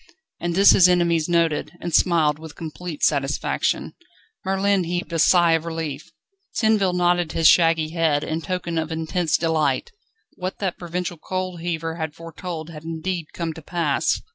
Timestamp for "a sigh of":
5.13-5.63